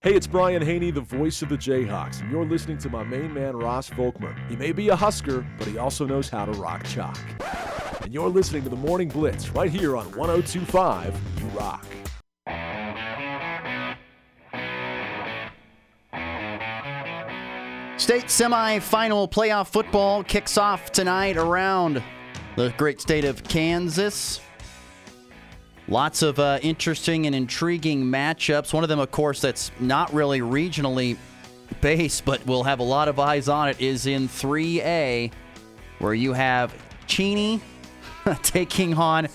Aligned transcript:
Hey, 0.00 0.14
it's 0.14 0.28
Brian 0.28 0.62
Hanni, 0.62 0.92
the 0.92 1.00
voice 1.00 1.42
of 1.42 1.48
the 1.48 1.56
Jayhawks, 1.56 2.20
and 2.20 2.30
you're 2.30 2.44
listening 2.44 2.78
to 2.78 2.88
my 2.88 3.02
main 3.02 3.34
man, 3.34 3.56
Ross 3.56 3.90
Volkmer. 3.90 4.32
He 4.48 4.54
may 4.54 4.70
be 4.70 4.90
a 4.90 4.94
Husker, 4.94 5.44
but 5.58 5.66
he 5.66 5.76
also 5.76 6.06
knows 6.06 6.28
how 6.28 6.44
to 6.44 6.52
rock 6.52 6.84
chalk. 6.84 7.18
And 8.02 8.14
you're 8.14 8.28
listening 8.28 8.62
to 8.62 8.68
the 8.68 8.76
Morning 8.76 9.08
Blitz 9.08 9.48
right 9.50 9.68
here 9.68 9.96
on 9.96 10.04
1025 10.12 11.20
You 11.40 11.46
Rock. 11.48 11.84
State 17.98 18.26
semifinal 18.26 19.28
playoff 19.28 19.66
football 19.72 20.22
kicks 20.22 20.56
off 20.56 20.92
tonight 20.92 21.36
around 21.36 22.00
the 22.54 22.72
great 22.76 23.00
state 23.00 23.24
of 23.24 23.42
Kansas. 23.42 24.40
Lots 25.88 26.20
of 26.20 26.38
uh, 26.38 26.58
interesting 26.60 27.24
and 27.26 27.34
intriguing 27.34 28.04
matchups. 28.04 28.74
One 28.74 28.82
of 28.82 28.90
them, 28.90 28.98
of 28.98 29.10
course, 29.10 29.40
that's 29.40 29.70
not 29.80 30.12
really 30.12 30.40
regionally 30.40 31.16
based, 31.80 32.26
but 32.26 32.44
will 32.46 32.62
have 32.64 32.80
a 32.80 32.84
lot 32.84 33.08
of 33.08 33.18
eyes 33.18 33.48
on 33.48 33.70
it, 33.70 33.80
is 33.80 34.06
in 34.06 34.28
3A, 34.28 35.32
where 35.98 36.12
you 36.12 36.34
have 36.34 36.74
Cheney 37.06 37.62
taking 38.42 38.94
on 38.94 39.28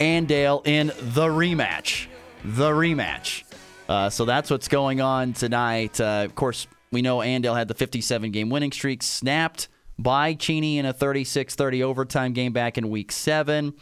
Andale 0.00 0.66
in 0.66 0.88
the 0.88 1.28
rematch. 1.28 2.08
The 2.44 2.70
rematch. 2.70 3.44
Uh, 3.88 4.10
so 4.10 4.24
that's 4.24 4.50
what's 4.50 4.66
going 4.66 5.00
on 5.00 5.32
tonight. 5.32 6.00
Uh, 6.00 6.22
of 6.24 6.34
course, 6.34 6.66
we 6.90 7.02
know 7.02 7.18
Andale 7.18 7.56
had 7.56 7.68
the 7.68 7.74
57 7.74 8.32
game 8.32 8.50
winning 8.50 8.72
streak 8.72 9.04
snapped 9.04 9.68
by 9.96 10.34
Cheney 10.34 10.78
in 10.78 10.86
a 10.86 10.92
36 10.92 11.54
30 11.54 11.84
overtime 11.84 12.32
game 12.32 12.52
back 12.52 12.78
in 12.78 12.90
week 12.90 13.12
seven 13.12 13.74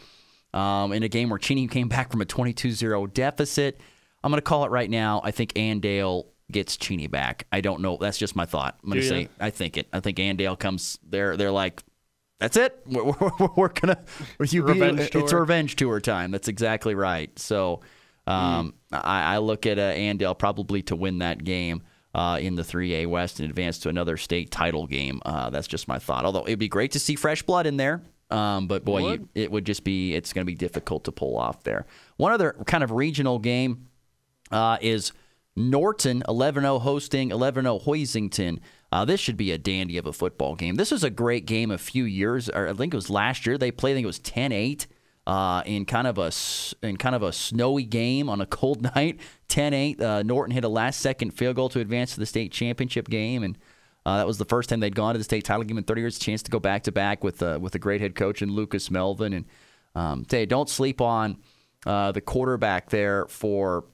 um, 0.53 0.91
in 0.93 1.03
a 1.03 1.09
game 1.09 1.29
where 1.29 1.39
Cheney 1.39 1.67
came 1.67 1.87
back 1.87 2.11
from 2.11 2.21
a 2.21 2.25
22 2.25 2.71
0 2.71 3.07
deficit. 3.07 3.79
I'm 4.23 4.31
going 4.31 4.39
to 4.39 4.43
call 4.43 4.65
it 4.65 4.71
right 4.71 4.89
now. 4.89 5.21
I 5.23 5.31
think 5.31 5.53
Andale 5.53 6.25
gets 6.51 6.77
Cheney 6.77 7.07
back. 7.07 7.45
I 7.51 7.61
don't 7.61 7.81
know. 7.81 7.97
That's 7.99 8.17
just 8.17 8.35
my 8.35 8.45
thought. 8.45 8.77
I'm 8.83 8.89
going 8.89 9.01
to 9.01 9.07
say 9.07 9.29
I 9.39 9.49
think 9.49 9.77
it. 9.77 9.87
I 9.93 9.99
think 9.99 10.17
Andale 10.17 10.57
comes. 10.57 10.99
They're 11.07 11.37
they're 11.37 11.51
like, 11.51 11.83
that's 12.39 12.57
it. 12.57 12.79
We're, 12.85 13.03
we're, 13.03 13.49
we're 13.55 13.67
gonna. 13.69 13.97
You 14.39 14.63
Revenge 14.63 14.99
it's 14.99 15.31
tour. 15.31 15.41
revenge 15.41 15.75
tour 15.75 15.99
time. 15.99 16.31
That's 16.31 16.47
exactly 16.47 16.95
right. 16.95 17.37
So 17.37 17.81
um, 18.27 18.73
I, 18.91 19.35
I 19.35 19.37
look 19.37 19.65
at 19.65 19.77
uh, 19.79 19.93
Andale 19.93 20.37
probably 20.37 20.81
to 20.83 20.95
win 20.95 21.19
that 21.19 21.43
game. 21.43 21.83
Uh, 22.11 22.39
in 22.41 22.55
the 22.55 22.63
3A 22.63 23.05
West 23.05 23.39
and 23.39 23.47
advance 23.47 23.77
to 23.77 23.87
another 23.87 24.17
state 24.17 24.49
title 24.49 24.87
game. 24.87 25.21
Uh, 25.23 25.51
that's 25.51 25.67
just 25.67 25.87
my 25.87 25.99
thought. 25.99 26.25
Although 26.25 26.41
it'd 26.47 26.57
be 26.57 26.67
great 26.67 26.93
to 26.93 26.99
see 26.99 27.13
fresh 27.13 27.43
blood 27.43 27.67
in 27.67 27.77
there. 27.77 28.01
Um, 28.31 28.67
but 28.67 28.85
boy, 28.85 29.01
Would. 29.01 29.21
you, 29.21 29.29
it 29.43 29.51
would 29.51 29.65
just 29.65 29.83
be 29.83 30.13
it's 30.13 30.33
going 30.33 30.45
to 30.45 30.51
be 30.51 30.55
difficult 30.55 31.03
to 31.05 31.11
pull 31.11 31.37
off 31.37 31.63
there. 31.63 31.85
One 32.17 32.31
other 32.31 32.55
kind 32.65 32.83
of 32.83 32.91
regional 32.91 33.39
game 33.39 33.87
uh, 34.51 34.77
is 34.81 35.11
Norton 35.55 36.23
11-0 36.27 36.81
hosting 36.81 37.29
11-0 37.31 37.83
Hoisington. 37.85 38.59
Uh, 38.91 39.05
this 39.05 39.19
should 39.19 39.37
be 39.37 39.51
a 39.51 39.57
dandy 39.57 39.97
of 39.97 40.05
a 40.05 40.13
football 40.13 40.55
game. 40.55 40.75
This 40.75 40.91
was 40.91 41.03
a 41.03 41.09
great 41.09 41.45
game 41.45 41.69
a 41.71 41.77
few 41.77 42.03
years, 42.05 42.49
or 42.49 42.67
I 42.67 42.73
think 42.73 42.93
it 42.93 42.97
was 42.97 43.09
last 43.09 43.45
year. 43.45 43.57
They 43.57 43.71
played. 43.71 43.91
I 43.91 43.95
think 43.95 44.03
it 44.03 44.07
was 44.07 44.19
10-8 44.19 44.87
uh, 45.27 45.61
in 45.65 45.85
kind 45.85 46.07
of 46.07 46.17
a 46.17 46.31
in 46.87 46.97
kind 46.97 47.15
of 47.15 47.21
a 47.21 47.31
snowy 47.31 47.83
game 47.83 48.29
on 48.29 48.41
a 48.41 48.45
cold 48.45 48.81
night. 48.95 49.19
10-8. 49.49 50.01
Uh, 50.01 50.23
Norton 50.23 50.53
hit 50.53 50.63
a 50.63 50.69
last-second 50.69 51.31
field 51.31 51.55
goal 51.55 51.69
to 51.69 51.79
advance 51.79 52.13
to 52.13 52.19
the 52.19 52.25
state 52.25 52.51
championship 52.51 53.07
game, 53.09 53.43
and 53.43 53.57
uh, 54.05 54.17
that 54.17 54.27
was 54.27 54.37
the 54.37 54.45
first 54.45 54.69
time 54.69 54.79
they'd 54.79 54.95
gone 54.95 55.13
to 55.13 55.17
the 55.17 55.23
state 55.23 55.43
title 55.43 55.63
game 55.63 55.77
in 55.77 55.83
30 55.83 56.01
years. 56.01 56.19
Chance 56.19 56.43
to 56.43 56.51
go 56.51 56.59
back 56.59 56.83
to 56.83 56.91
back 56.91 57.23
with 57.23 57.43
uh, 57.43 57.59
with 57.61 57.75
a 57.75 57.79
great 57.79 58.01
head 58.01 58.15
coach 58.15 58.41
in 58.41 58.51
Lucas 58.51 58.89
Melvin. 58.89 59.33
And 59.33 59.45
um, 59.95 60.25
tell 60.25 60.45
don't 60.45 60.69
sleep 60.69 61.01
on 61.01 61.37
uh, 61.85 62.11
the 62.11 62.21
quarterback 62.21 62.89
there 62.89 63.25
for 63.27 63.85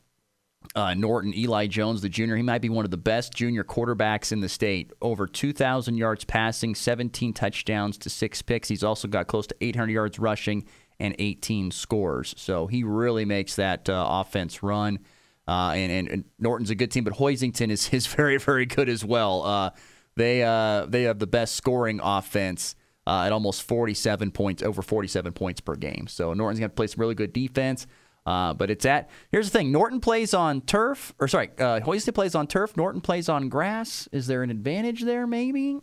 uh, 0.76 0.94
Norton, 0.94 1.36
Eli 1.36 1.68
Jones, 1.68 2.02
the 2.02 2.10
junior. 2.10 2.36
He 2.36 2.44
might 2.44 2.62
be 2.62 2.70
one 2.70 2.86
of 2.86 2.92
the 2.92 2.98
best 2.98 3.34
junior 3.34 3.64
quarterbacks 3.64 4.32
in 4.32 4.42
the 4.42 4.50
state. 4.50 4.92
Over 5.02 5.28
2,000 5.28 5.98
yards 5.98 6.24
passing, 6.26 6.76
17 6.76 7.34
touchdowns 7.34 7.98
to 8.00 8.10
six 8.10 8.42
picks. 8.42 8.68
He's 8.68 8.84
also 8.84 9.08
got 9.08 9.28
close 9.28 9.48
to 9.48 9.56
800 9.62 9.92
yards 9.92 10.20
rushing 10.20 10.66
and 11.00 11.16
18 11.20 11.72
scores. 11.72 12.34
So 12.38 12.68
he 12.68 12.84
really 12.84 13.26
makes 13.26 13.56
that 13.58 13.90
uh, 13.90 14.08
offense 14.10 14.64
run. 14.64 15.00
Uh, 15.48 15.74
and, 15.76 15.92
and, 15.92 16.08
and 16.08 16.24
Norton's 16.40 16.72
a 16.72 16.76
good 16.76 16.90
team, 16.90 17.04
but 17.04 17.14
Hoisington 17.14 17.70
is, 17.70 17.90
is 17.94 18.08
very, 18.08 18.38
very 18.38 18.66
good 18.66 18.90
as 18.90 19.06
well. 19.06 19.74
They 20.16 20.44
uh, 20.44 20.86
they 20.86 21.04
have 21.04 21.20
the 21.20 21.28
best 21.28 21.56
scoring 21.56 22.00
offense 22.02 22.76
uh, 23.08 23.24
at 23.24 23.32
almost 23.32 23.64
47 23.64 24.32
points, 24.32 24.64
over 24.64 24.82
47 24.82 25.34
points 25.34 25.62
per 25.62 25.76
game. 25.76 26.08
So 26.08 26.34
Norton's 26.34 26.60
going 26.60 26.70
to 26.70 26.76
play 26.76 26.88
some 26.88 27.02
really 27.02 27.16
good 27.16 27.34
defense. 27.34 27.86
Uh, 28.26 28.54
but 28.54 28.72
it's 28.72 28.86
at 28.86 29.10
here's 29.32 29.52
the 29.52 29.58
thing: 29.58 29.72
Norton 29.72 30.00
plays 30.00 30.34
on 30.34 30.62
turf, 30.62 31.14
or 31.20 31.28
sorry, 31.28 31.52
uh, 31.60 31.80
plays 31.80 32.36
on 32.36 32.48
turf. 32.48 32.76
Norton 32.76 33.02
plays 33.02 33.30
on 33.30 33.50
grass. 33.50 34.10
Is 34.12 34.26
there 34.26 34.42
an 34.42 34.50
advantage 34.50 35.04
there? 35.04 35.28
Maybe. 35.28 35.80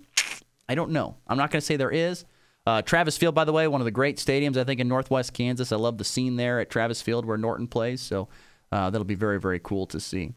I 0.69 0.75
don't 0.75 0.91
know. 0.91 1.17
I'm 1.29 1.37
not 1.37 1.51
going 1.51 1.61
to 1.61 1.67
say 1.67 1.77
there 1.77 1.91
is. 1.91 2.25
Uh, 2.65 2.81
Travis 2.83 3.17
Field, 3.17 3.35
by 3.35 3.45
the 3.45 3.53
way, 3.53 3.67
one 3.69 3.81
of 3.81 3.85
the 3.85 3.91
great 3.91 4.17
stadiums 4.17 4.57
I 4.57 4.65
think 4.65 4.81
in 4.81 4.89
Northwest 4.89 5.33
Kansas. 5.35 5.73
I 5.73 5.77
love 5.77 5.99
the 5.99 6.05
scene 6.05 6.37
there 6.37 6.59
at 6.61 6.71
Travis 6.71 7.03
Field 7.03 7.27
where 7.27 7.37
Norton 7.37 7.69
plays. 7.69 8.01
So 8.01 8.29
uh, 8.73 8.91
that'll 8.91 9.05
be 9.05 9.15
very 9.15 9.39
very 9.39 9.61
cool 9.61 9.87
to 9.87 10.01
see. 10.01 10.35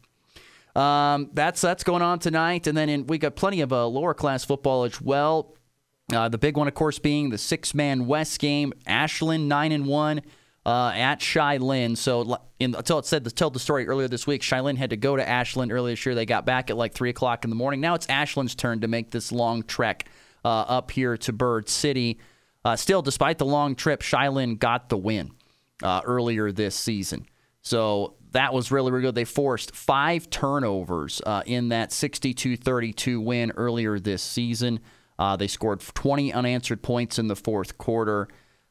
Um, 0.76 1.30
that's 1.32 1.62
that's 1.62 1.84
going 1.84 2.02
on 2.02 2.18
tonight, 2.18 2.66
and 2.66 2.76
then 2.76 2.90
in, 2.90 3.06
we 3.06 3.16
got 3.16 3.34
plenty 3.34 3.62
of 3.62 3.72
uh, 3.72 3.86
lower 3.86 4.12
class 4.12 4.44
football 4.44 4.84
as 4.84 5.00
well. 5.00 5.56
Uh, 6.12 6.28
the 6.28 6.38
big 6.38 6.56
one, 6.56 6.68
of 6.68 6.74
course, 6.74 6.98
being 6.98 7.30
the 7.30 7.38
six 7.38 7.74
man 7.74 8.06
West 8.06 8.38
game. 8.38 8.74
Ashland 8.86 9.48
nine 9.48 9.72
and 9.72 9.86
one 9.86 10.20
uh, 10.66 10.92
at 10.94 11.20
Cheylin. 11.20 11.96
So 11.96 12.38
in, 12.60 12.74
until 12.74 12.98
it 12.98 13.06
said 13.06 13.24
to 13.24 13.30
tell 13.30 13.48
the 13.48 13.58
story 13.58 13.88
earlier 13.88 14.06
this 14.06 14.26
week, 14.26 14.42
Cheylin 14.42 14.76
had 14.76 14.90
to 14.90 14.96
go 14.96 15.16
to 15.16 15.26
Ashland 15.26 15.72
earlier 15.72 15.94
this 15.94 16.04
year. 16.04 16.14
They 16.14 16.26
got 16.26 16.44
back 16.44 16.70
at 16.70 16.76
like 16.76 16.92
three 16.92 17.10
o'clock 17.10 17.44
in 17.44 17.50
the 17.50 17.56
morning. 17.56 17.80
Now 17.80 17.94
it's 17.94 18.06
Ashland's 18.10 18.54
turn 18.54 18.82
to 18.82 18.88
make 18.88 19.10
this 19.10 19.32
long 19.32 19.62
trek 19.62 20.08
uh, 20.44 20.48
up 20.48 20.90
here 20.90 21.16
to 21.16 21.32
Bird 21.32 21.70
City. 21.70 22.20
Uh, 22.64 22.76
still, 22.76 23.00
despite 23.00 23.38
the 23.38 23.46
long 23.46 23.74
trip, 23.74 24.02
Cheylin 24.02 24.58
got 24.58 24.90
the 24.90 24.96
win 24.96 25.30
uh, 25.82 26.02
earlier 26.04 26.52
this 26.52 26.76
season. 26.76 27.26
So 27.62 28.16
that 28.36 28.52
was 28.52 28.70
really, 28.70 28.92
really 28.92 29.02
good. 29.02 29.14
They 29.14 29.24
forced 29.24 29.74
five 29.74 30.28
turnovers 30.28 31.22
uh, 31.24 31.42
in 31.46 31.70
that 31.70 31.90
62 31.90 32.56
32 32.58 33.20
win 33.20 33.52
earlier 33.56 33.98
this 33.98 34.22
season. 34.22 34.80
Uh, 35.18 35.36
they 35.36 35.46
scored 35.46 35.80
20 35.80 36.34
unanswered 36.34 36.82
points 36.82 37.18
in 37.18 37.28
the 37.28 37.36
fourth 37.36 37.78
quarter. 37.78 38.28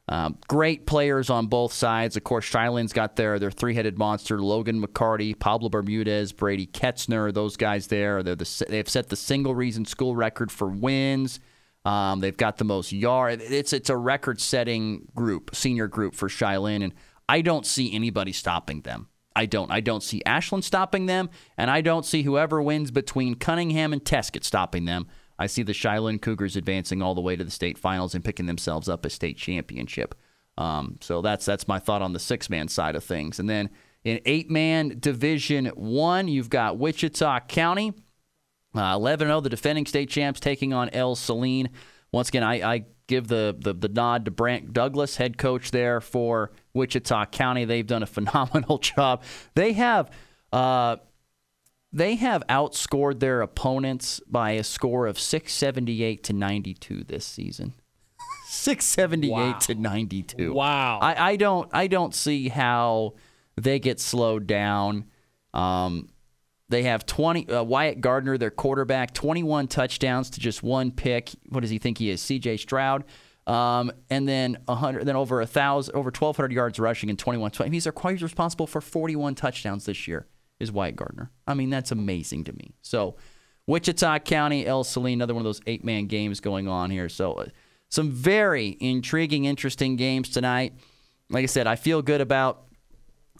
Um, 0.07 0.37
great 0.47 0.85
players 0.85 1.31
on 1.31 1.47
both 1.47 1.73
sides. 1.73 2.15
Of 2.15 2.23
course, 2.23 2.45
Cheylin's 2.45 2.93
got 2.93 3.15
their 3.15 3.39
their 3.39 3.49
three 3.49 3.73
headed 3.73 3.97
monster: 3.97 4.39
Logan 4.39 4.79
McCarty, 4.79 5.37
Pablo 5.37 5.69
Bermudez, 5.69 6.31
Brady 6.31 6.67
Ketzner. 6.67 7.33
Those 7.33 7.57
guys 7.57 7.87
there. 7.87 8.21
They're 8.21 8.35
the, 8.35 8.65
they've 8.69 8.87
set 8.87 9.09
the 9.09 9.15
single 9.15 9.55
reason 9.55 9.83
school 9.83 10.15
record 10.15 10.51
for 10.51 10.67
wins. 10.67 11.39
Um, 11.85 12.19
they've 12.19 12.37
got 12.37 12.57
the 12.57 12.65
most 12.65 12.91
yard. 12.91 13.41
It's 13.41 13.73
it's 13.73 13.89
a 13.89 13.97
record 13.97 14.39
setting 14.39 15.07
group, 15.15 15.55
senior 15.55 15.87
group 15.87 16.13
for 16.13 16.29
Cheylin, 16.29 16.83
and 16.83 16.93
I 17.27 17.41
don't 17.41 17.65
see 17.65 17.91
anybody 17.91 18.31
stopping 18.31 18.81
them. 18.81 19.07
I 19.35 19.45
don't. 19.45 19.71
I 19.71 19.81
don't 19.81 20.01
see 20.01 20.21
Ashland 20.25 20.63
stopping 20.63 21.07
them, 21.07 21.29
and 21.57 21.69
I 21.69 21.81
don't 21.81 22.05
see 22.05 22.23
whoever 22.23 22.61
wins 22.61 22.91
between 22.91 23.35
Cunningham 23.35 23.91
and 23.91 24.03
Tescott 24.03 24.43
stopping 24.43 24.85
them. 24.85 25.07
I 25.37 25.47
see 25.47 25.63
the 25.63 25.73
Cheylin 25.73 26.21
Cougars 26.21 26.55
advancing 26.55 27.01
all 27.01 27.13
the 27.13 27.21
way 27.21 27.35
to 27.35 27.43
the 27.43 27.51
state 27.51 27.77
finals 27.77 28.15
and 28.15 28.23
picking 28.23 28.45
themselves 28.45 28.87
up 28.87 29.05
a 29.05 29.09
state 29.09 29.37
championship. 29.37 30.15
Um, 30.57 30.97
so 31.01 31.21
that's 31.21 31.45
that's 31.45 31.67
my 31.67 31.79
thought 31.79 32.01
on 32.01 32.13
the 32.13 32.19
six 32.19 32.49
man 32.49 32.69
side 32.69 32.95
of 32.95 33.03
things. 33.03 33.39
And 33.39 33.49
then 33.49 33.69
in 34.03 34.21
eight 34.25 34.49
man 34.49 34.95
Division 34.99 35.67
One, 35.67 36.27
you've 36.29 36.49
got 36.49 36.77
Wichita 36.77 37.41
County, 37.41 37.93
uh, 38.73 38.97
11-0, 38.97 39.43
the 39.43 39.49
defending 39.49 39.85
state 39.85 40.09
champs 40.09 40.39
taking 40.39 40.73
on 40.73 40.89
Ell-Saline. 40.89 41.69
Once 42.11 42.29
again, 42.29 42.43
I, 42.43 42.75
I 42.75 42.85
give 43.07 43.27
the, 43.27 43.55
the 43.59 43.73
the 43.73 43.89
nod 43.89 44.25
to 44.25 44.31
Brant 44.31 44.71
Douglas, 44.71 45.17
head 45.17 45.37
coach 45.37 45.71
there 45.71 45.99
for 45.99 46.51
Wichita 46.75 47.25
County. 47.27 47.65
They've 47.65 47.87
done 47.87 48.03
a 48.03 48.07
phenomenal 48.17 48.77
job. 48.77 49.23
They 49.55 49.73
have 49.73 50.11
uh, 50.53 50.97
they 51.91 52.15
have 52.15 52.43
outscored 52.49 53.19
their 53.19 53.41
opponents 53.41 54.19
by 54.27 54.51
a 54.51 54.63
score 54.63 55.07
of 55.07 55.17
678 55.19 56.23
to 56.25 56.33
92 56.33 57.03
this 57.05 57.25
season. 57.25 57.73
678 58.47 59.31
Wow. 59.31 59.53
to 59.59 59.75
92. 59.75 60.53
Wow. 60.53 60.99
I, 61.01 61.31
I 61.31 61.35
don't 61.35 61.69
I 61.73 61.87
don't 61.87 62.13
see 62.13 62.49
how 62.49 63.13
they 63.59 63.79
get 63.79 63.99
slowed 63.99 64.47
down. 64.47 65.05
Um, 65.53 66.09
they 66.67 66.83
have 66.83 67.05
20 67.05 67.49
uh, 67.49 67.63
Wyatt 67.63 68.01
Gardner, 68.01 68.37
their 68.37 68.49
quarterback, 68.51 69.13
21 69.13 69.67
touchdowns 69.67 70.29
to 70.31 70.39
just 70.39 70.63
one 70.63 70.91
pick. 70.91 71.29
What 71.49 71.61
does 71.61 71.69
he 71.69 71.77
think 71.77 71.97
he 71.99 72.09
is? 72.09 72.21
CJ 72.21 72.59
Stroud. 72.59 73.03
Um, 73.47 73.91
and 74.09 74.27
then 74.27 74.57
100 74.65 75.05
then 75.05 75.15
over 75.15 75.39
a 75.39 75.45
1000 75.45 75.93
over 75.93 76.07
1200 76.07 76.51
yards 76.51 76.79
rushing 76.79 77.09
and 77.09 77.19
21 77.19 77.51
20. 77.51 77.71
He's 77.71 77.87
quite 77.93 78.21
responsible 78.21 78.65
for 78.65 78.81
41 78.81 79.35
touchdowns 79.35 79.85
this 79.85 80.07
year 80.07 80.25
is 80.59 80.71
Wyatt 80.71 80.95
Gardner. 80.95 81.31
I 81.47 81.53
mean, 81.53 81.69
that's 81.69 81.91
amazing 81.91 82.45
to 82.45 82.53
me. 82.53 82.73
So, 82.81 83.15
Wichita 83.67 84.19
County, 84.19 84.65
Ell-Saline, 84.65 85.19
another 85.19 85.33
one 85.33 85.41
of 85.41 85.45
those 85.45 85.61
eight-man 85.65 86.05
games 86.05 86.39
going 86.39 86.67
on 86.67 86.91
here. 86.91 87.09
So, 87.09 87.33
uh, 87.33 87.45
some 87.89 88.11
very 88.11 88.77
intriguing, 88.79 89.45
interesting 89.45 89.95
games 89.95 90.29
tonight. 90.29 90.73
Like 91.29 91.43
I 91.43 91.47
said, 91.47 91.67
I 91.67 91.75
feel 91.75 92.01
good 92.01 92.21
about 92.21 92.67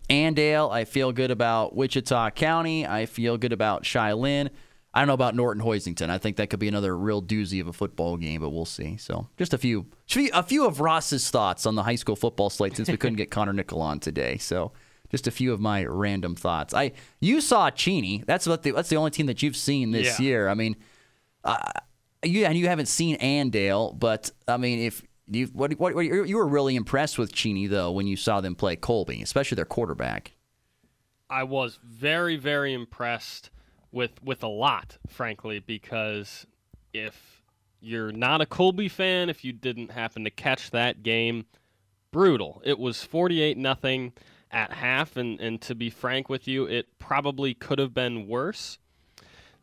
Andale. 0.10 0.72
I 0.72 0.86
feel 0.86 1.12
good 1.12 1.31
about 1.31 1.75
Wichita 1.75 2.31
County. 2.31 2.86
I 2.86 3.06
feel 3.06 3.38
good 3.38 3.54
about 3.54 3.84
Cheylin. 3.84 4.50
I 4.95 5.01
don't 5.01 5.07
know 5.07 5.13
about 5.13 5.36
Norton 5.36 5.62
Hoisington. 5.62 6.09
I 6.09 6.18
think 6.18 6.38
that 6.38 6.50
could 6.50 6.59
be 6.59 6.69
another 6.69 6.97
real 6.97 7.21
doozy 7.21 7.59
of 7.59 7.68
a 7.68 7.74
football 7.74 8.15
game, 8.15 8.39
but 8.39 8.51
we'll 8.51 8.63
see. 8.63 8.95
So 8.95 9.27
just 9.38 9.53
a 9.53 9.57
few, 9.57 9.88
a 10.33 10.42
few 10.42 10.65
of 10.65 10.80
Ross's 10.80 11.30
thoughts 11.30 11.65
on 11.65 11.75
the 11.75 11.83
high 11.83 11.95
school 11.95 12.15
football 12.15 12.50
slate 12.50 12.77
since 12.77 12.89
we 12.89 12.95
couldn't 12.95 13.18
get 13.18 13.30
Connor 13.31 13.51
Nickel 13.51 13.81
on 13.81 14.00
today. 14.00 14.38
So 14.38 14.71
just 15.12 15.27
a 15.27 15.31
few 15.31 15.51
of 15.51 15.59
my 15.59 15.83
random 15.83 16.33
thoughts. 16.36 16.74
I 16.74 16.94
you 17.19 17.42
saw 17.42 17.69
Cheney. 17.69 18.24
That's 18.25 18.47
what 18.47 18.63
the, 18.63 18.71
that's 18.71 18.88
the 18.88 18.95
only 18.95 19.12
team 19.12 19.25
that 19.25 19.44
you've 19.44 19.57
seen 19.57 19.92
this 19.92 20.18
Yeah. 20.18 20.25
year. 20.25 20.47
I 20.47 20.53
mean, 20.53 20.77
uh, 21.44 21.57
you 22.24 22.45
and 22.45 22.57
you 22.57 22.68
haven't 22.69 22.88
seen 22.88 23.18
Andale, 23.18 24.00
but 24.00 24.31
I 24.47 24.56
mean, 24.56 24.80
if 24.80 25.03
you 25.27 25.47
what, 25.47 25.74
what, 25.74 25.94
what 25.94 26.06
you 26.06 26.38
were 26.38 26.47
really 26.47 26.77
impressed 26.77 27.18
with 27.18 27.33
Cheney 27.33 27.68
though 27.68 27.92
when 27.92 28.07
you 28.07 28.15
saw 28.15 28.39
them 28.39 28.56
play 28.56 28.77
Colby, 28.77 29.21
especially 29.21 29.56
their 29.56 29.65
quarterback. 29.65 30.31
I 31.30 31.44
was 31.44 31.80
very, 31.83 32.38
very 32.38 32.71
impressed 32.74 33.50
with 33.95 34.21
with 34.21 34.44
a 34.44 34.47
lot, 34.47 34.97
frankly, 35.07 35.59
because 35.59 36.45
if 36.94 37.42
you're 37.80 38.12
not 38.12 38.42
a 38.42 38.45
Colby 38.45 38.89
fan, 38.89 39.30
if 39.30 39.44
you 39.44 39.53
didn't 39.53 39.92
happen 39.92 40.24
to 40.25 40.30
catch 40.30 40.71
that 40.71 41.01
game, 41.01 41.45
brutal. 42.12 42.62
It 42.65 42.77
was 42.77 43.03
48 43.03 43.57
nothing 43.57 44.13
at 44.51 44.74
half, 44.74 45.18
and, 45.18 45.39
and 45.39 45.62
to 45.62 45.75
be 45.75 45.89
frank 45.89 46.30
with 46.30 46.47
you, 46.47 46.65
it 46.65 47.00
probably 47.00 47.53
could 47.53 47.80
have 47.80 47.94
been 47.94 48.27
worse. 48.27 48.80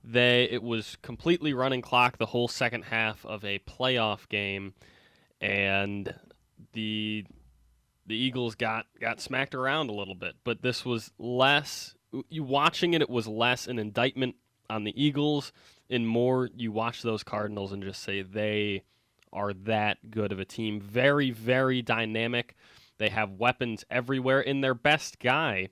They 0.05 0.49
it 0.51 0.63
was 0.63 0.97
completely 1.03 1.53
running 1.53 1.83
clock 1.83 2.19
the 2.19 2.27
whole 2.27 2.49
second 2.49 2.85
half 2.85 3.25
of 3.27 3.45
a 3.45 3.61
playoff 3.61 4.29
game, 4.29 4.75
and 5.41 6.15
the 6.73 7.25
the 8.07 8.17
Eagles 8.17 8.55
got 8.55 8.87
got 9.01 9.21
smacked 9.21 9.55
around 9.55 9.91
a 9.91 9.95
little 9.95 10.15
bit, 10.15 10.35
but 10.43 10.63
this 10.63 10.85
was 10.85 11.13
less. 11.19 11.95
You 12.29 12.43
watching 12.43 12.95
it, 12.95 13.03
it 13.03 13.11
was 13.11 13.27
less 13.27 13.67
an 13.67 13.79
indictment 13.79 14.37
on 14.69 14.85
the 14.85 15.03
Eagles, 15.03 15.53
and 15.91 16.07
more 16.07 16.49
you 16.57 16.73
watch 16.73 17.03
those 17.03 17.23
Cardinals 17.23 17.73
and 17.73 17.83
just 17.83 18.03
say 18.03 18.23
they 18.23 18.85
are 19.33 19.53
that 19.53 20.11
good 20.11 20.33
of 20.33 20.39
a 20.39 20.45
team. 20.45 20.81
Very, 20.81 21.31
very 21.31 21.83
dynamic. 21.83 22.57
They 22.99 23.09
have 23.09 23.33
weapons 23.33 23.85
everywhere, 23.91 24.47
and 24.47 24.63
their 24.63 24.75
best 24.75 25.19
guy 25.19 25.69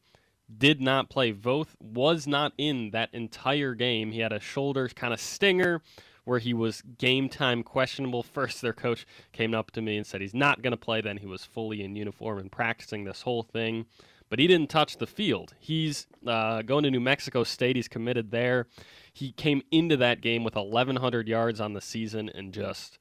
did 0.57 0.81
not 0.81 1.11
play. 1.11 1.33
Voth 1.33 1.77
was 1.79 2.27
not 2.27 2.53
in 2.59 2.91
that 2.91 3.11
entire 3.13 3.75
game. 3.75 4.13
He 4.13 4.21
had 4.21 4.33
a 4.33 4.41
shoulder 4.41 4.89
kind 4.89 5.13
of 5.13 5.21
stinger 5.21 5.83
where 6.25 6.39
he 6.39 6.53
was 6.53 6.83
game 6.99 7.29
time 7.29 7.63
questionable. 7.63 8.23
First, 8.23 8.61
their 8.61 8.73
coach 8.73 9.07
came 9.33 9.55
up 9.55 9.71
to 9.73 9.81
me 9.81 9.97
and 9.97 10.07
said 10.07 10.21
he's 10.21 10.35
not 10.35 10.63
going 10.63 10.73
to 10.73 10.77
play. 10.77 11.01
Then 11.01 11.19
he 11.19 11.27
was 11.27 11.45
fully 11.45 11.83
in 11.83 11.97
uniform 11.97 12.39
and 12.39 12.53
practicing 12.53 13.05
this 13.05 13.23
whole 13.23 13.43
thing. 13.43 13.87
But 14.31 14.39
he 14.39 14.47
didn't 14.47 14.71
touch 14.71 14.97
the 14.97 15.07
field. 15.07 15.55
He's 15.59 16.07
uh, 16.27 16.63
going 16.63 16.85
to 16.85 16.91
New 16.91 17.01
Mexico 17.01 17.45
State. 17.45 17.77
He's 17.77 17.89
committed 17.89 18.31
there. 18.31 18.67
He 19.13 19.33
came 19.33 19.63
into 19.71 19.97
that 19.99 20.23
game 20.23 20.45
with 20.45 20.55
1,100 20.55 21.29
yards 21.29 21.61
on 21.61 21.75
the 21.75 21.81
season 21.81 22.31
and 22.31 22.55
just 22.55 22.99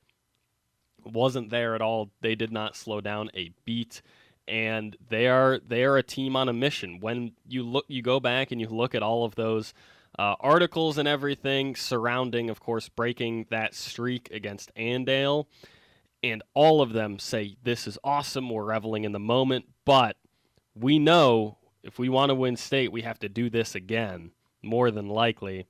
wasn't 1.06 1.52
there 1.52 1.76
at 1.76 1.82
all. 1.82 2.10
They 2.22 2.36
did 2.36 2.52
not 2.52 2.76
slow 2.76 3.00
down 3.00 3.30
a 3.36 3.52
beat 3.64 4.02
and 4.50 4.98
they 5.10 5.28
are 5.28 5.60
they 5.66 5.84
are 5.84 5.98
a 5.98 6.04
team 6.04 6.36
on 6.36 6.50
a 6.50 6.54
mission. 6.54 7.00
When 7.00 7.34
you 7.48 7.64
look, 7.64 7.86
you 7.88 8.02
go 8.02 8.20
back 8.20 8.52
and 8.52 8.60
you 8.60 8.68
look 8.68 8.96
at 8.96 9.04
all 9.04 9.24
of 9.24 9.36
those 9.36 9.74
uh, 10.18 10.36
articles 10.40 10.98
and 10.98 11.08
everything 11.08 11.76
surrounding, 11.76 12.50
of 12.50 12.60
course, 12.60 12.90
breaking 12.90 13.46
that 13.52 13.76
streak 13.76 14.30
against 14.32 14.74
Andale, 14.76 15.46
and 16.24 16.42
all 16.54 16.82
of 16.82 16.94
them 16.94 17.20
say 17.20 17.56
this 17.64 17.88
is 17.88 17.98
awesome. 18.04 18.50
We're 18.50 18.66
reveling 18.66 19.04
in 19.04 19.12
the 19.12 19.20
moment, 19.20 19.66
but 19.86 20.18
we 20.76 21.00
know 21.00 21.58
if 21.84 22.00
we 22.00 22.10
want 22.10 22.30
to 22.30 22.36
win 22.36 22.56
state, 22.56 22.92
we 22.92 23.02
have 23.02 23.20
to 23.20 23.30
do 23.30 23.50
this 23.50 23.76
again, 23.76 24.32
more 24.62 24.92
than 24.92 25.08
likely. 25.08 25.66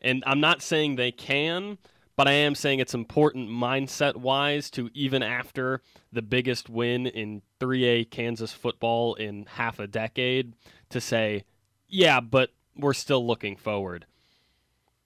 And 0.00 0.22
I'm 0.26 0.40
not 0.40 0.62
saying 0.62 0.96
they 0.96 1.12
can, 1.12 1.78
but 2.16 2.28
I 2.28 2.32
am 2.32 2.54
saying 2.54 2.78
it's 2.78 2.94
important 2.94 3.48
mindset 3.48 4.16
wise 4.16 4.70
to 4.70 4.90
even 4.94 5.22
after 5.22 5.80
the 6.12 6.22
biggest 6.22 6.68
win 6.68 7.06
in 7.06 7.42
3A 7.60 8.10
Kansas 8.10 8.52
football 8.52 9.14
in 9.14 9.46
half 9.46 9.78
a 9.78 9.86
decade 9.86 10.54
to 10.90 11.00
say, 11.00 11.44
yeah, 11.88 12.20
but 12.20 12.50
we're 12.76 12.94
still 12.94 13.26
looking 13.26 13.56
forward. 13.56 14.06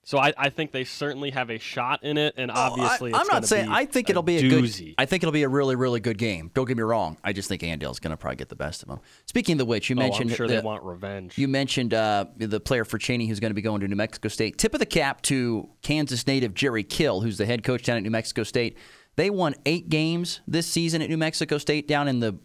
So 0.09 0.17
I, 0.17 0.33
I 0.35 0.49
think 0.49 0.71
they 0.71 0.85
certainly 0.85 1.29
have 1.29 1.51
a 1.51 1.59
shot 1.59 2.03
in 2.03 2.17
it, 2.17 2.33
and 2.35 2.49
obviously 2.49 3.13
Oh, 3.13 3.17
I, 3.17 3.21
am 3.21 3.27
not 3.31 3.45
saying 3.45 3.69
I 3.69 3.85
think 3.85 4.09
it'll 4.09 4.23
be 4.23 4.37
a 4.37 4.41
doozy. 4.41 4.85
good. 4.85 4.95
I 4.97 5.05
think 5.05 5.21
it'll 5.21 5.31
be 5.31 5.43
a 5.43 5.47
really 5.47 5.75
really 5.75 5.99
good 5.99 6.17
game. 6.17 6.49
Don't 6.55 6.65
get 6.65 6.77
me 6.77 6.81
wrong. 6.81 7.17
I 7.23 7.31
just 7.31 7.47
think 7.47 7.61
Andale's 7.61 7.99
going 7.99 8.09
to 8.09 8.17
probably 8.17 8.37
get 8.37 8.49
the 8.49 8.55
best 8.55 8.81
of 8.81 8.89
them. 8.89 9.01
Speaking 9.27 9.61
of 9.61 9.67
which, 9.67 9.87
you 9.87 9.95
oh, 9.95 9.99
mentioned 9.99 10.31
I'm 10.31 10.35
sure 10.35 10.47
the, 10.47 10.55
they 10.55 10.61
want 10.61 10.83
revenge. 10.83 11.37
You 11.37 11.47
mentioned 11.47 11.93
uh, 11.93 12.25
the 12.37 12.59
player 12.59 12.85
for 12.85 12.97
Cheney 12.97 13.27
who's 13.27 13.39
going 13.39 13.51
to 13.51 13.53
be 13.53 13.61
going 13.61 13.81
to 13.81 13.87
New 13.87 13.95
Mexico 13.95 14.29
State. 14.29 14.57
Tip 14.57 14.73
of 14.73 14.79
the 14.79 14.87
cap 14.87 15.21
to 15.21 15.69
Kansas 15.83 16.25
native 16.25 16.55
Jerry 16.55 16.83
Kill, 16.83 17.21
who's 17.21 17.37
the 17.37 17.45
head 17.45 17.63
coach 17.63 17.83
down 17.83 17.97
at 17.97 18.01
New 18.01 18.09
Mexico 18.09 18.41
State. 18.41 18.79
They 19.15 19.29
won 19.29 19.53
eight 19.67 19.89
games 19.89 20.41
this 20.47 20.65
season 20.65 21.03
at 21.03 21.09
New 21.11 21.17
Mexico 21.17 21.59
State 21.59 21.87
down 21.87 22.07
in 22.07 22.19
the 22.19 22.35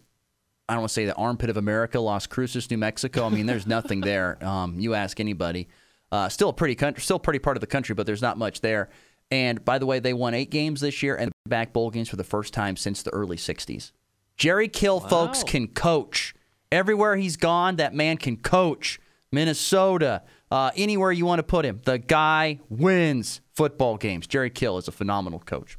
I 0.69 0.73
don't 0.73 0.81
want 0.81 0.89
to 0.89 0.93
say 0.93 1.05
the 1.05 1.15
armpit 1.15 1.49
of 1.49 1.57
America, 1.57 1.99
Las 1.99 2.27
Cruces, 2.27 2.69
New 2.69 2.77
Mexico. 2.77 3.25
I 3.25 3.29
mean, 3.29 3.47
there's 3.47 3.65
nothing 3.65 4.01
there. 4.01 4.37
Um, 4.45 4.79
you 4.79 4.93
ask 4.93 5.19
anybody. 5.19 5.67
Uh, 6.11 6.29
still 6.29 6.49
a 6.49 6.53
pretty 6.53 6.75
country, 6.75 7.01
still 7.01 7.19
pretty 7.19 7.39
part 7.39 7.57
of 7.57 7.61
the 7.61 7.67
country, 7.67 7.95
but 7.95 8.05
there's 8.05 8.21
not 8.21 8.37
much 8.37 8.61
there. 8.61 8.89
And 9.31 9.63
by 9.65 9.79
the 9.79 9.85
way, 9.85 9.99
they 9.99 10.13
won 10.13 10.33
eight 10.33 10.51
games 10.51 10.81
this 10.81 11.01
year 11.01 11.15
and 11.15 11.31
back 11.47 11.73
bowl 11.73 11.89
games 11.89 12.09
for 12.09 12.15
the 12.15 12.23
first 12.23 12.53
time 12.53 12.77
since 12.77 13.01
the 13.01 13.11
early 13.11 13.37
'60s. 13.37 13.91
Jerry 14.37 14.67
Kill, 14.67 14.99
folks, 14.99 15.43
can 15.43 15.67
coach. 15.67 16.35
Everywhere 16.71 17.15
he's 17.15 17.37
gone, 17.37 17.77
that 17.77 17.93
man 17.93 18.17
can 18.17 18.37
coach. 18.37 18.99
Minnesota, 19.31 20.23
uh, 20.51 20.71
anywhere 20.75 21.11
you 21.11 21.25
want 21.25 21.39
to 21.39 21.43
put 21.43 21.65
him, 21.65 21.81
the 21.85 21.97
guy 21.97 22.59
wins 22.69 23.41
football 23.53 23.97
games. 23.97 24.27
Jerry 24.27 24.49
Kill 24.49 24.77
is 24.77 24.87
a 24.87 24.91
phenomenal 24.91 25.39
coach. 25.39 25.77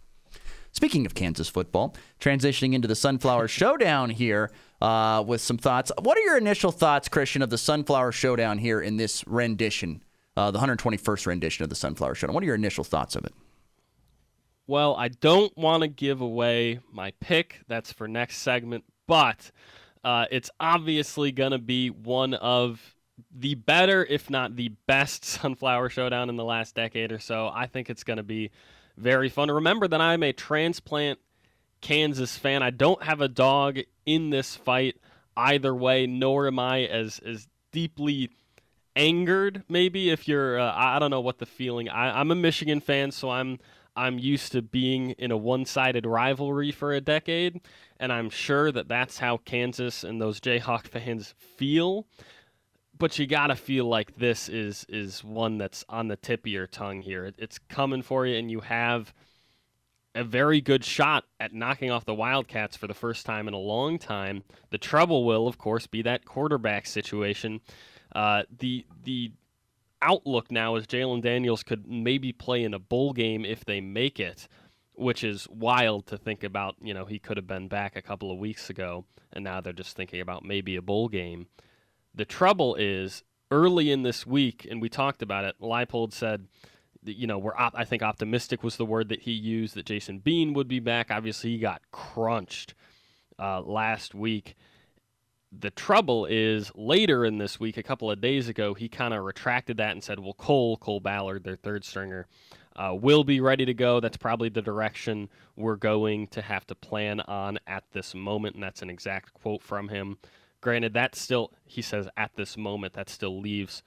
Speaking 0.72 1.06
of 1.06 1.14
Kansas 1.14 1.48
football, 1.48 1.96
transitioning 2.20 2.74
into 2.74 2.86
the 2.86 2.94
Sunflower 2.94 3.48
Showdown 3.48 4.10
here 4.10 4.50
uh, 4.82 5.24
with 5.26 5.40
some 5.40 5.56
thoughts. 5.56 5.90
What 6.02 6.18
are 6.18 6.20
your 6.20 6.36
initial 6.36 6.70
thoughts, 6.70 7.08
Christian, 7.08 7.40
of 7.40 7.48
the 7.48 7.58
Sunflower 7.58 8.12
Showdown 8.12 8.58
here 8.58 8.80
in 8.80 8.98
this 8.98 9.26
rendition, 9.26 10.02
uh, 10.36 10.50
the 10.50 10.58
121st 10.58 11.26
rendition 11.26 11.62
of 11.62 11.70
the 11.70 11.76
Sunflower 11.76 12.14
Showdown? 12.14 12.34
What 12.34 12.42
are 12.42 12.46
your 12.46 12.54
initial 12.54 12.84
thoughts 12.84 13.16
of 13.16 13.24
it? 13.24 13.32
Well, 14.66 14.96
I 14.96 15.08
don't 15.08 15.56
want 15.56 15.82
to 15.82 15.88
give 15.88 16.20
away 16.20 16.80
my 16.92 17.12
pick. 17.20 17.60
That's 17.68 17.92
for 17.92 18.08
next 18.08 18.38
segment, 18.38 18.84
but 19.06 19.50
uh, 20.02 20.26
it's 20.30 20.50
obviously 20.58 21.32
going 21.32 21.52
to 21.52 21.58
be 21.58 21.88
one 21.90 22.34
of 22.34 22.94
the 23.34 23.54
better, 23.54 24.04
if 24.04 24.28
not 24.28 24.56
the 24.56 24.70
best, 24.86 25.24
Sunflower 25.24 25.90
Showdown 25.90 26.28
in 26.28 26.36
the 26.36 26.44
last 26.44 26.74
decade 26.74 27.12
or 27.12 27.18
so. 27.18 27.50
I 27.52 27.66
think 27.66 27.90
it's 27.90 28.04
going 28.04 28.18
to 28.18 28.22
be 28.22 28.50
very 28.96 29.28
fun. 29.28 29.50
Remember 29.50 29.86
that 29.86 30.00
I'm 30.00 30.22
a 30.22 30.32
transplant 30.32 31.18
Kansas 31.80 32.36
fan. 32.36 32.62
I 32.62 32.70
don't 32.70 33.02
have 33.02 33.20
a 33.20 33.28
dog 33.28 33.78
in 34.04 34.30
this 34.30 34.56
fight 34.56 34.96
either 35.36 35.74
way, 35.74 36.06
nor 36.06 36.46
am 36.46 36.58
I 36.58 36.84
as 36.84 37.20
as 37.24 37.46
deeply 37.72 38.30
angered. 38.96 39.62
Maybe 39.68 40.10
if 40.10 40.26
you're, 40.26 40.58
uh, 40.58 40.72
I 40.74 40.98
don't 40.98 41.10
know 41.10 41.20
what 41.20 41.38
the 41.38 41.46
feeling. 41.46 41.88
I, 41.88 42.18
I'm 42.18 42.30
a 42.30 42.34
Michigan 42.34 42.80
fan, 42.80 43.12
so 43.12 43.30
I'm 43.30 43.58
I'm 43.96 44.18
used 44.18 44.52
to 44.52 44.60
being 44.60 45.12
in 45.12 45.30
a 45.30 45.36
one-sided 45.38 46.04
rivalry 46.04 46.70
for 46.70 46.92
a 46.92 47.00
decade, 47.00 47.60
and 47.98 48.12
I'm 48.12 48.28
sure 48.28 48.70
that 48.70 48.88
that's 48.88 49.18
how 49.18 49.38
Kansas 49.38 50.04
and 50.04 50.20
those 50.20 50.38
Jayhawk 50.38 50.86
fans 50.88 51.34
feel. 51.38 52.06
But 52.98 53.18
you 53.18 53.26
gotta 53.26 53.56
feel 53.56 53.86
like 53.86 54.16
this 54.16 54.48
is 54.48 54.86
is 54.88 55.22
one 55.22 55.58
that's 55.58 55.84
on 55.88 56.08
the 56.08 56.16
tip 56.16 56.40
of 56.40 56.52
your 56.52 56.66
tongue 56.66 57.02
here. 57.02 57.26
It, 57.26 57.36
it's 57.38 57.58
coming 57.58 58.02
for 58.02 58.26
you, 58.26 58.36
and 58.36 58.50
you 58.50 58.60
have 58.60 59.14
a 60.14 60.24
very 60.24 60.62
good 60.62 60.82
shot 60.82 61.24
at 61.38 61.52
knocking 61.52 61.90
off 61.90 62.06
the 62.06 62.14
Wildcats 62.14 62.76
for 62.76 62.86
the 62.86 62.94
first 62.94 63.26
time 63.26 63.48
in 63.48 63.54
a 63.54 63.58
long 63.58 63.98
time. 63.98 64.44
The 64.70 64.78
trouble 64.78 65.24
will, 65.24 65.46
of 65.46 65.58
course, 65.58 65.86
be 65.86 66.00
that 66.02 66.24
quarterback 66.24 66.86
situation. 66.86 67.60
Uh, 68.16 68.44
the 68.58 68.86
the 69.04 69.30
outlook 70.00 70.50
now 70.50 70.74
is 70.76 70.86
Jalen 70.86 71.20
Daniels 71.20 71.62
could 71.62 71.86
maybe 71.86 72.32
play 72.32 72.64
in 72.64 72.72
a 72.72 72.78
bowl 72.78 73.12
game 73.12 73.44
if 73.44 73.62
they 73.66 73.82
make 73.82 74.18
it, 74.18 74.48
which 74.94 75.22
is 75.22 75.46
wild 75.50 76.06
to 76.06 76.16
think 76.16 76.42
about. 76.42 76.76
You 76.80 76.94
know, 76.94 77.04
he 77.04 77.18
could 77.18 77.36
have 77.36 77.46
been 77.46 77.68
back 77.68 77.94
a 77.94 78.00
couple 78.00 78.32
of 78.32 78.38
weeks 78.38 78.70
ago, 78.70 79.04
and 79.34 79.44
now 79.44 79.60
they're 79.60 79.74
just 79.74 79.96
thinking 79.96 80.22
about 80.22 80.46
maybe 80.46 80.76
a 80.76 80.82
bowl 80.82 81.08
game. 81.08 81.48
The 82.14 82.24
trouble 82.24 82.74
is 82.76 83.22
early 83.50 83.90
in 83.90 84.02
this 84.02 84.26
week, 84.26 84.66
and 84.70 84.80
we 84.80 84.88
talked 84.88 85.20
about 85.20 85.44
it. 85.44 85.56
Leipold 85.60 86.14
said, 86.14 86.46
you 87.04 87.26
know, 87.26 87.36
we're 87.36 87.54
op- 87.54 87.76
I 87.76 87.84
think 87.84 88.02
optimistic 88.02 88.64
was 88.64 88.78
the 88.78 88.86
word 88.86 89.10
that 89.10 89.20
he 89.20 89.32
used 89.32 89.74
that 89.74 89.84
Jason 89.84 90.20
Bean 90.20 90.54
would 90.54 90.68
be 90.68 90.80
back. 90.80 91.10
Obviously, 91.10 91.50
he 91.50 91.58
got 91.58 91.82
crunched 91.92 92.72
uh, 93.38 93.60
last 93.60 94.14
week. 94.14 94.56
The 95.58 95.70
trouble 95.70 96.26
is 96.26 96.70
later 96.74 97.24
in 97.24 97.38
this 97.38 97.58
week, 97.58 97.76
a 97.76 97.82
couple 97.82 98.10
of 98.10 98.20
days 98.20 98.48
ago, 98.48 98.74
he 98.74 98.88
kind 98.88 99.14
of 99.14 99.24
retracted 99.24 99.78
that 99.78 99.92
and 99.92 100.04
said, 100.04 100.18
well, 100.18 100.34
Cole, 100.34 100.76
Cole 100.76 101.00
Ballard, 101.00 101.44
their 101.44 101.56
third 101.56 101.84
stringer, 101.84 102.26
uh, 102.76 102.94
will 102.94 103.24
be 103.24 103.40
ready 103.40 103.64
to 103.64 103.72
go. 103.72 104.00
That's 104.00 104.18
probably 104.18 104.50
the 104.50 104.60
direction 104.60 105.30
we're 105.56 105.76
going 105.76 106.26
to 106.28 106.42
have 106.42 106.66
to 106.66 106.74
plan 106.74 107.20
on 107.20 107.58
at 107.66 107.84
this 107.92 108.14
moment. 108.14 108.54
And 108.54 108.62
that's 108.62 108.82
an 108.82 108.90
exact 108.90 109.32
quote 109.32 109.62
from 109.62 109.88
him. 109.88 110.18
Granted, 110.60 110.92
that 110.94 111.14
still, 111.14 111.52
he 111.64 111.80
says, 111.80 112.08
at 112.16 112.36
this 112.36 112.56
moment, 112.56 112.92
that 112.94 113.08
still 113.08 113.40
leaves 113.40 113.82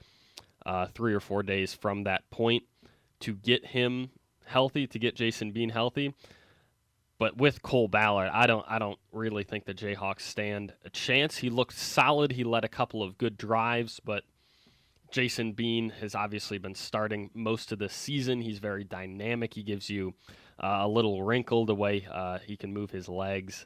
uh, 0.66 0.88
three 0.88 1.14
or 1.14 1.20
four 1.20 1.44
days 1.44 1.74
from 1.74 2.04
that 2.06 2.30
point 2.32 2.64
to 3.20 3.36
get 3.36 3.68
him 3.68 4.10
healthy, 4.46 4.88
to 4.88 4.98
get 4.98 5.16
Jason 5.16 5.52
Bean 5.52 5.70
healthy. 5.70 6.16
But 7.20 7.38
with 7.38 7.62
Cole 7.62 7.90
Ballard, 7.90 8.30
I 8.34 8.48
don't 8.48 8.66
I 8.68 8.80
don't 8.80 8.98
really 9.12 9.44
think 9.44 9.66
the 9.66 9.74
Jayhawks 9.74 10.22
stand 10.22 10.74
a 10.86 10.90
chance. 10.90 11.38
He 11.38 11.50
looked 11.50 11.78
solid. 11.78 12.32
He 12.32 12.46
led 12.46 12.64
a 12.64 12.70
couple 12.70 13.04
of 13.04 13.18
good 13.18 13.38
drives, 13.38 14.00
but 14.04 14.24
Jason 15.12 15.52
Bean 15.52 15.90
has 16.00 16.16
obviously 16.16 16.58
been 16.58 16.76
starting 16.76 17.30
most 17.34 17.74
of 17.74 17.80
the 17.80 17.90
season. 17.90 18.42
He's 18.42 18.60
very 18.60 18.86
dynamic. 18.86 19.54
He 19.54 19.64
gives 19.64 19.90
you 19.90 20.14
uh, 20.64 20.80
a 20.82 20.88
little 20.88 21.22
wrinkle 21.24 21.66
the 21.66 21.76
way 21.76 22.08
uh, 22.10 22.40
he 22.40 22.56
can 22.56 22.74
move 22.74 22.90
his 22.90 23.10
legs. 23.10 23.66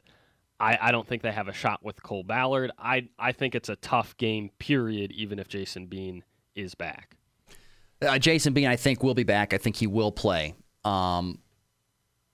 I, 0.58 0.78
I 0.80 0.92
don't 0.92 1.06
think 1.06 1.22
they 1.22 1.32
have 1.32 1.48
a 1.48 1.52
shot 1.52 1.82
with 1.82 2.02
Cole 2.02 2.24
Ballard. 2.24 2.72
I 2.76 3.08
I 3.18 3.30
think 3.30 3.54
it's 3.54 3.68
a 3.68 3.76
tough 3.76 4.16
game. 4.16 4.50
Period. 4.58 5.12
Even 5.12 5.38
if 5.38 5.46
Jason 5.46 5.86
Bean 5.86 6.24
is 6.56 6.74
back. 6.74 7.16
Uh, 8.02 8.18
Jason 8.18 8.52
Bean, 8.52 8.66
I 8.66 8.76
think, 8.76 9.02
will 9.02 9.14
be 9.14 9.24
back. 9.24 9.54
I 9.54 9.58
think 9.58 9.76
he 9.76 9.86
will 9.86 10.12
play. 10.12 10.54
Um, 10.84 11.38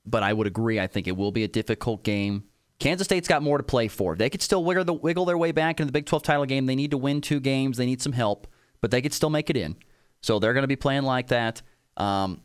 but 0.07 0.23
I 0.23 0.33
would 0.33 0.47
agree. 0.47 0.81
I 0.81 0.87
think 0.87 1.07
it 1.07 1.17
will 1.17 1.33
be 1.33 1.45
a 1.45 1.49
difficult 1.49 2.03
game. 2.03 2.45
Kansas 2.79 3.05
State's 3.05 3.29
got 3.29 3.43
more 3.43 3.59
to 3.59 3.65
play 3.65 3.89
for. 3.89 4.17
They 4.17 4.31
could 4.31 4.41
still 4.41 4.65
wiggle, 4.65 4.85
the, 4.85 4.95
wiggle 4.95 5.27
their 5.27 5.37
way 5.37 5.53
back 5.53 5.81
into 5.81 5.87
the 5.87 5.93
Big 5.93 6.07
12 6.07 6.23
title 6.23 6.47
game. 6.47 6.67
They 6.67 6.75
need 6.75 6.93
to 6.93 6.99
win 6.99 7.21
two 7.21 7.39
games. 7.39 7.77
They 7.77 7.87
need 7.87 8.01
some 8.01 8.13
help, 8.13 8.47
but 8.81 8.91
they 8.91 9.03
could 9.03 9.13
still 9.13 9.31
make 9.31 9.51
it 9.51 9.57
in. 9.57 9.77
So 10.23 10.39
they're 10.39 10.55
going 10.55 10.63
to 10.63 10.69
be 10.69 10.77
playing 10.77 11.03
like 11.03 11.29
that. 11.29 11.61
Um, 11.97 12.41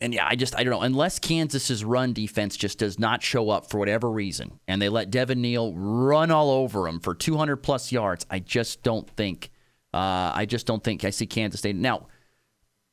and 0.00 0.14
yeah, 0.14 0.26
I 0.28 0.36
just 0.36 0.56
I 0.56 0.62
don't 0.62 0.72
know. 0.72 0.82
Unless 0.82 1.18
Kansas's 1.18 1.84
run 1.84 2.12
defense 2.12 2.56
just 2.56 2.78
does 2.78 2.98
not 2.98 3.22
show 3.22 3.50
up 3.50 3.68
for 3.68 3.78
whatever 3.78 4.10
reason, 4.10 4.60
and 4.68 4.80
they 4.80 4.88
let 4.88 5.10
Devin 5.10 5.40
Neal 5.40 5.74
run 5.74 6.30
all 6.30 6.50
over 6.50 6.82
them 6.82 7.00
for 7.00 7.14
200 7.14 7.56
plus 7.56 7.90
yards, 7.90 8.24
I 8.30 8.38
just 8.38 8.82
don't 8.82 9.08
think. 9.10 9.50
Uh, 9.92 10.30
I 10.34 10.46
just 10.46 10.66
don't 10.66 10.84
think 10.84 11.04
I 11.04 11.10
see 11.10 11.26
Kansas 11.26 11.60
State 11.60 11.74
now. 11.74 12.06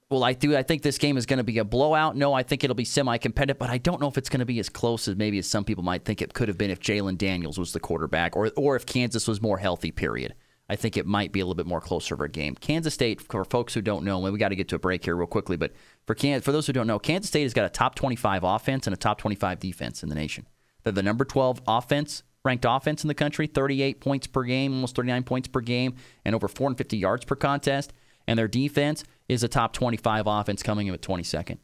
Well, 0.09 0.24
I 0.24 0.33
do. 0.33 0.55
I 0.55 0.62
think 0.62 0.83
this 0.83 1.00
game 1.00 1.17
is 1.17 1.25
going 1.25 1.38
to 1.38 1.43
be 1.43 1.57
a 1.57 1.63
blowout. 1.63 2.15
No, 2.15 2.33
I 2.33 2.43
think 2.43 2.63
it'll 2.63 2.75
be 2.75 2.85
semi-competitive, 2.85 3.57
but 3.57 3.71
I 3.71 3.79
don't 3.79 4.00
know 4.00 4.07
if 4.07 4.19
it's 4.19 4.29
going 4.29 4.39
to 4.39 4.45
be 4.45 4.59
as 4.59 4.69
close 4.69 5.07
as 5.07 5.15
maybe 5.15 5.39
as 5.39 5.47
some 5.47 5.63
people 5.63 5.83
might 5.83 6.05
think 6.05 6.21
it 6.21 6.33
could 6.35 6.47
have 6.47 6.59
been 6.59 6.69
if 6.69 6.79
Jalen 6.79 7.17
Daniels 7.17 7.57
was 7.57 7.74
the 7.74 7.79
quarterback, 7.79 8.35
or 8.35 8.51
or 8.55 8.75
if 8.75 8.85
Kansas 8.85 9.27
was 9.27 9.41
more 9.41 9.57
healthy. 9.57 9.91
Period. 9.91 10.35
I 10.67 10.75
think 10.75 10.97
it 10.97 11.05
might 11.05 11.31
be 11.31 11.39
a 11.39 11.45
little 11.45 11.55
bit 11.55 11.67
more 11.67 11.81
closer 11.81 12.15
of 12.15 12.21
a 12.21 12.27
game. 12.27 12.55
Kansas 12.55 12.93
State, 12.93 13.21
for 13.21 13.45
folks 13.45 13.74
who 13.75 13.81
don't 13.81 14.03
know, 14.03 14.24
and 14.24 14.33
we 14.33 14.39
got 14.39 14.50
to 14.50 14.55
get 14.55 14.67
to 14.69 14.75
a 14.75 14.79
break 14.79 15.05
here 15.05 15.15
real 15.15 15.27
quickly, 15.27 15.57
but 15.57 15.74
for 16.07 16.15
Can- 16.15 16.41
for 16.41 16.51
those 16.51 16.65
who 16.65 16.74
don't 16.74 16.88
know, 16.88 16.97
Kansas 16.97 17.29
State 17.29 17.43
has 17.43 17.53
got 17.53 17.65
a 17.65 17.69
top 17.69 17.93
25 17.95 18.43
offense 18.43 18.88
and 18.88 18.93
a 18.93 18.97
top 18.97 19.19
25 19.19 19.59
defense 19.59 20.01
in 20.01 20.09
the 20.09 20.15
nation. 20.15 20.47
They're 20.83 20.93
the 20.93 21.03
number 21.03 21.24
12 21.24 21.62
offense, 21.67 22.24
ranked 22.43 22.65
offense 22.67 23.03
in 23.03 23.07
the 23.07 23.13
country, 23.13 23.45
38 23.45 24.01
points 24.01 24.27
per 24.27 24.43
game, 24.43 24.74
almost 24.74 24.95
39 24.95 25.24
points 25.24 25.47
per 25.47 25.62
game, 25.62 25.95
and 26.24 26.33
over 26.33 26.47
450 26.47 26.97
yards 26.97 27.25
per 27.25 27.35
contest. 27.35 27.93
And 28.27 28.39
their 28.39 28.47
defense 28.47 29.03
is 29.27 29.44
a 29.44 29.48
top 29.48 29.74
25 29.74 30.27
offense 30.27 30.63
coming 30.63 30.88
in 30.88 30.94
at 30.94 31.01
22nd. 31.01 31.58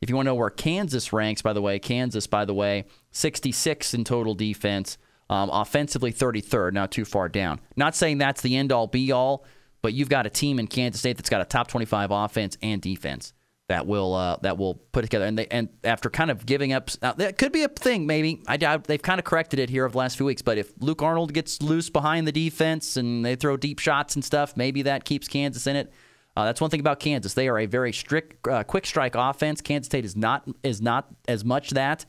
If 0.00 0.10
you 0.10 0.16
want 0.16 0.26
to 0.26 0.30
know 0.30 0.34
where 0.34 0.50
Kansas 0.50 1.12
ranks, 1.12 1.42
by 1.42 1.52
the 1.52 1.62
way, 1.62 1.78
Kansas, 1.78 2.26
by 2.26 2.44
the 2.44 2.54
way, 2.54 2.84
66 3.12 3.94
in 3.94 4.04
total 4.04 4.34
defense, 4.34 4.98
um, 5.30 5.48
offensively 5.50 6.12
33rd, 6.12 6.72
not 6.72 6.90
too 6.90 7.04
far 7.04 7.28
down. 7.28 7.60
Not 7.76 7.94
saying 7.94 8.18
that's 8.18 8.42
the 8.42 8.56
end 8.56 8.72
all 8.72 8.86
be 8.86 9.12
all, 9.12 9.44
but 9.80 9.94
you've 9.94 10.08
got 10.08 10.26
a 10.26 10.30
team 10.30 10.58
in 10.58 10.66
Kansas 10.66 11.00
State 11.00 11.16
that's 11.16 11.30
got 11.30 11.40
a 11.40 11.46
top 11.46 11.68
25 11.68 12.10
offense 12.10 12.58
and 12.60 12.82
defense 12.82 13.32
that 13.68 13.86
will 13.86 14.12
uh, 14.14 14.36
that 14.42 14.58
will 14.58 14.74
put 14.74 15.04
it 15.04 15.06
together. 15.06 15.24
And 15.24 15.38
they 15.38 15.46
and 15.46 15.68
after 15.82 16.10
kind 16.10 16.30
of 16.30 16.44
giving 16.44 16.72
up, 16.72 16.90
uh, 17.00 17.12
that 17.14 17.38
could 17.38 17.52
be 17.52 17.62
a 17.62 17.68
thing. 17.68 18.06
Maybe 18.06 18.42
I 18.46 18.56
doubt 18.56 18.84
they've 18.84 19.00
kind 19.00 19.18
of 19.18 19.24
corrected 19.24 19.58
it 19.58 19.70
here 19.70 19.84
over 19.84 19.92
the 19.92 19.98
last 19.98 20.16
few 20.16 20.26
weeks. 20.26 20.42
But 20.42 20.58
if 20.58 20.72
Luke 20.80 21.02
Arnold 21.02 21.32
gets 21.32 21.62
loose 21.62 21.88
behind 21.88 22.26
the 22.26 22.32
defense 22.32 22.96
and 22.96 23.24
they 23.24 23.36
throw 23.36 23.56
deep 23.56 23.78
shots 23.78 24.14
and 24.14 24.24
stuff, 24.24 24.56
maybe 24.56 24.82
that 24.82 25.04
keeps 25.04 25.28
Kansas 25.28 25.66
in 25.66 25.76
it. 25.76 25.92
Uh, 26.36 26.44
that's 26.44 26.60
one 26.60 26.70
thing 26.70 26.80
about 26.80 26.98
Kansas. 26.98 27.34
They 27.34 27.48
are 27.48 27.58
a 27.58 27.66
very 27.66 27.92
strict, 27.92 28.46
uh, 28.48 28.64
quick 28.64 28.86
strike 28.86 29.14
offense. 29.14 29.60
Kansas 29.60 29.86
State 29.86 30.04
is 30.04 30.16
not 30.16 30.48
is 30.62 30.80
not 30.82 31.08
as 31.28 31.44
much 31.44 31.70
that. 31.70 32.04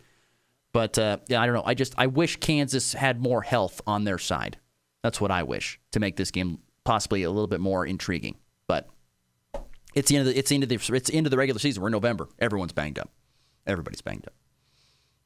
But 0.74 0.98
uh, 0.98 1.20
yeah, 1.28 1.42
I 1.42 1.46
don't 1.46 1.56
know. 1.56 1.64
I 1.66 1.74
just 1.74 1.94
I 1.98 2.08
wish 2.08 2.38
Kansas 2.38 2.94
had 2.94 3.22
more 3.22 3.42
health 3.44 3.82
on 3.88 4.04
their 4.04 4.18
side. 4.18 4.58
That's 5.04 5.22
what 5.22 5.32
I 5.32 5.44
wish 5.44 5.80
to 5.92 6.00
make 6.00 6.18
this 6.18 6.32
game 6.32 6.60
possibly 6.84 7.24
a 7.24 7.30
little 7.30 7.48
bit 7.48 7.62
more 7.62 7.86
intriguing. 7.86 8.36
But 8.68 8.90
it's 9.94 10.10
the 10.10 10.18
end 10.18 10.28
of 10.28 10.34
the 10.34 10.40
it's 10.40 10.50
the 10.50 10.56
end 10.56 10.64
of 10.64 10.70
the 10.70 10.76
it's 10.76 11.10
the 11.10 11.16
end 11.16 11.28
of 11.28 11.32
the 11.32 11.38
regular 11.38 11.60
season. 11.60 11.82
We're 11.82 11.90
in 11.90 11.94
November. 11.94 12.28
Everyone's 12.40 12.74
banged 12.74 13.00
up. 13.00 13.10
Everybody's 13.66 14.02
banged 14.02 14.26
up. 14.28 14.34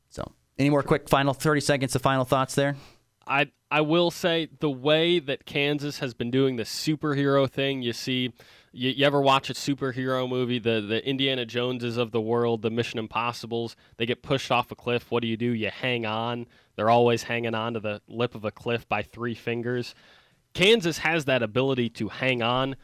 So, 0.10 0.32
any 0.58 0.70
more 0.70 0.84
quick 0.84 1.10
final 1.10 1.34
thirty 1.34 1.62
seconds 1.62 1.96
of 1.96 2.02
final 2.02 2.26
thoughts 2.26 2.54
there? 2.54 2.76
I 3.30 3.52
I 3.72 3.82
will 3.82 4.10
say 4.10 4.50
the 4.60 4.70
way 4.70 5.20
that 5.20 5.46
Kansas 5.46 6.00
has 6.00 6.14
been 6.14 6.32
doing 6.32 6.56
the 6.56 6.64
superhero 6.64 7.50
thing. 7.50 7.84
You 7.84 7.94
see 7.94 8.34
you, 8.72 8.90
you, 8.90 9.06
ever 9.06 9.22
watch 9.22 9.50
a 9.50 9.54
superhero 9.54 10.28
movie, 10.28 10.60
the 10.60 10.82
the 10.82 11.08
Indiana 11.08 11.46
Joneses 11.46 11.98
of 11.98 12.12
the 12.12 12.20
world, 12.20 12.64
the 12.64 12.72
Mission 12.72 13.00
Impossibles? 13.00 13.76
They 13.98 14.08
get 14.08 14.24
pushed 14.24 14.52
off 14.52 14.72
a 14.72 14.76
cliff. 14.76 15.12
What 15.12 15.22
do 15.22 15.28
you 15.28 15.38
do? 15.38 15.54
You 15.54 15.70
hang 15.70 16.06
on. 16.06 16.48
They're 16.76 16.90
always 16.90 17.24
hanging 17.24 17.56
on 17.56 17.76
to 17.76 17.80
the 17.80 18.02
lip 18.08 18.34
of 18.34 18.44
a 18.44 18.52
cliff 18.52 18.90
by 18.90 19.04
three 19.04 19.36
fingers. 19.36 19.94
Kansas 20.54 20.98
has 21.00 21.26
that 21.26 21.44
ability 21.44 21.90
to 21.92 22.10
hang 22.10 22.42
on 22.42 22.76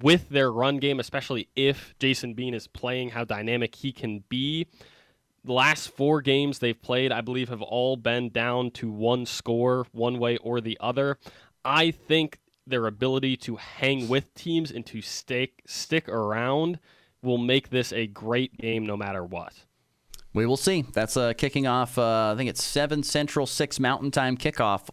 with 0.00 0.30
their 0.30 0.50
run 0.50 0.78
game, 0.78 0.98
especially 0.98 1.48
if 1.54 1.94
Jason 1.98 2.32
Bean 2.32 2.54
is 2.54 2.66
playing 2.66 3.10
how 3.10 3.24
dynamic 3.24 3.74
he 3.74 3.92
can 3.92 4.24
be. 4.30 4.66
The 5.44 5.52
last 5.52 5.90
four 5.90 6.22
games 6.22 6.58
they've 6.60 6.80
played, 6.80 7.10
I 7.10 7.20
believe, 7.20 7.48
have 7.48 7.62
all 7.62 7.96
been 7.96 8.30
down 8.30 8.70
to 8.72 8.90
one 8.90 9.26
score, 9.26 9.86
one 9.92 10.18
way 10.18 10.36
or 10.36 10.60
the 10.60 10.78
other. 10.80 11.18
I 11.64 11.90
think 11.90 12.38
their 12.66 12.86
ability 12.86 13.36
to 13.36 13.56
hang 13.56 14.08
with 14.08 14.32
teams 14.34 14.70
and 14.70 14.86
to 14.86 15.02
stick 15.02 15.62
stick 15.66 16.08
around 16.08 16.78
will 17.22 17.38
make 17.38 17.70
this 17.70 17.92
a 17.92 18.06
great 18.06 18.56
game 18.56 18.86
no 18.86 18.96
matter 18.96 19.24
what. 19.24 19.52
We 20.34 20.46
will 20.46 20.56
see. 20.56 20.84
That's 20.92 21.16
uh, 21.16 21.34
kicking 21.34 21.66
off. 21.66 21.98
Uh, 21.98 22.32
I 22.32 22.36
think 22.36 22.48
it's 22.48 22.62
seven 22.62 23.02
Central, 23.02 23.46
six 23.46 23.78
Mountain 23.78 24.12
Time 24.12 24.36
kickoff. 24.36 24.88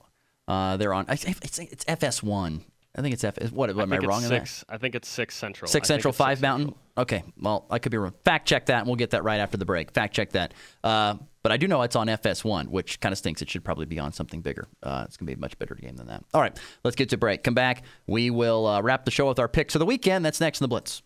Uh, 0.48 0.78
they're 0.78 0.94
on. 0.94 1.06
It's, 1.10 1.24
it's 1.60 1.86
FS1. 1.86 2.62
I 3.00 3.02
think 3.02 3.14
it's 3.14 3.24
F. 3.24 3.54
What 3.54 3.70
am 3.70 3.94
I, 3.94 3.96
I 3.96 4.00
wrong 4.00 4.22
six, 4.22 4.66
I 4.68 4.78
think 4.78 4.94
it's 4.94 5.08
six 5.08 5.34
Central. 5.34 5.70
Six 5.70 5.88
Central, 5.88 6.12
five 6.12 6.40
six 6.40 6.42
Mountain. 6.42 6.68
Central. 6.68 6.84
Okay. 6.98 7.24
Well, 7.40 7.66
I 7.70 7.80
could 7.80 7.94
be 7.94 7.98
wrong. 7.98 8.14
Fact 8.26 8.46
check 8.46 8.66
that, 8.66 8.80
and 8.80 8.88
we'll 8.88 8.98
get 8.98 9.12
that 9.12 9.24
right 9.24 9.40
after 9.40 9.56
the 9.56 9.64
break. 9.64 9.92
Fact 9.92 10.14
check 10.14 10.32
that. 10.32 10.54
Uh, 10.84 11.16
but 11.42 11.54
I 11.54 11.58
do 11.58 11.70
know 11.70 11.82
it's 11.84 11.96
on 11.96 12.08
FS1, 12.08 12.68
which 12.68 13.00
kind 13.00 13.14
of 13.14 13.18
stinks. 13.18 13.42
It 13.42 13.50
should 13.50 13.64
probably 13.64 13.86
be 13.86 14.00
on 14.00 14.12
something 14.12 14.42
bigger. 14.42 14.68
Uh, 14.84 15.04
it's 15.08 15.16
going 15.16 15.28
to 15.28 15.34
be 15.34 15.38
a 15.38 15.40
much 15.40 15.58
better 15.58 15.76
game 15.76 15.96
than 15.96 16.08
that. 16.08 16.26
All 16.34 16.42
right, 16.42 16.60
let's 16.84 16.98
get 16.98 17.08
to 17.12 17.18
break. 17.18 17.42
Come 17.42 17.54
back. 17.54 17.84
We 18.06 18.32
will 18.32 18.68
uh, 18.68 18.82
wrap 18.82 19.06
the 19.06 19.12
show 19.12 19.30
with 19.30 19.40
our 19.40 19.48
picks 19.48 19.76
of 19.76 19.80
the 19.80 19.86
weekend. 19.86 20.26
That's 20.26 20.42
next 20.42 20.60
in 20.60 20.66
the 20.66 20.68
Blitz. 20.68 21.02